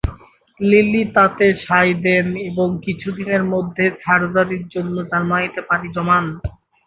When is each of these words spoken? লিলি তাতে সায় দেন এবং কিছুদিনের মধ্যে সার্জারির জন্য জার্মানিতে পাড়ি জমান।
লিলি 0.59 1.03
তাতে 1.15 1.45
সায় 1.65 1.93
দেন 2.05 2.27
এবং 2.49 2.67
কিছুদিনের 2.85 3.43
মধ্যে 3.53 3.85
সার্জারির 4.03 4.63
জন্য 4.73 4.95
জার্মানিতে 5.11 5.61
পাড়ি 5.69 5.87
জমান। 5.95 6.23